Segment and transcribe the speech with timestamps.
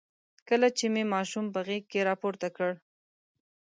[0.47, 2.71] کله چې مې ماشوم په غېږ کې راپورته کړ.